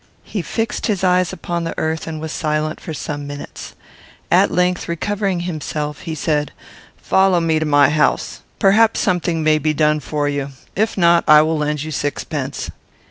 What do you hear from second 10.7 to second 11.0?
If